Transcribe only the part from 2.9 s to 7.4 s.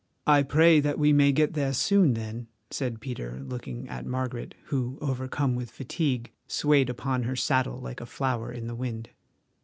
Peter, looking at Margaret, who, overcome with fatigue, swayed upon her